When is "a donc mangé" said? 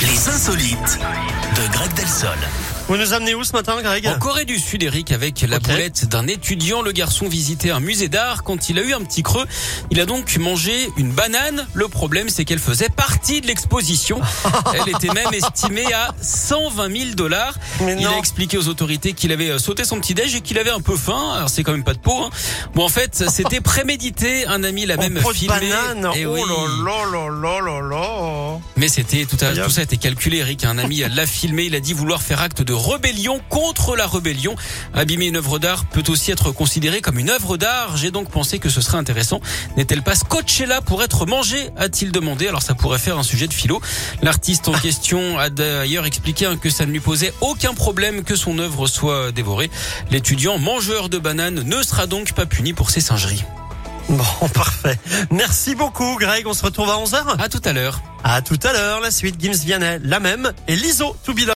10.00-10.90